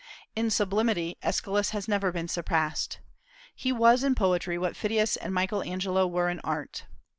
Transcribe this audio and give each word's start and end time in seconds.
In 0.35 0.49
sublimity 0.49 1.15
Aeschylus 1.21 1.69
has 1.77 1.87
never 1.87 2.11
been 2.11 2.27
surpassed. 2.27 3.01
He 3.53 3.71
was 3.71 4.03
in 4.03 4.15
poetry 4.15 4.57
what 4.57 4.75
Phidias 4.75 5.15
and 5.15 5.31
Michael 5.31 5.61
Angelo 5.61 6.07
were 6.07 6.27
in 6.27 6.39
art. 6.39 6.87